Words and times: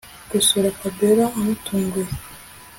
gusura 0.31 0.67
Fabiora 0.79 1.25
amutunguye 1.37 2.11